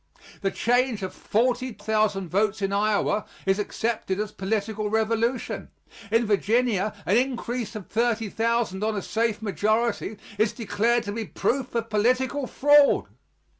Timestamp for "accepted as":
3.59-4.31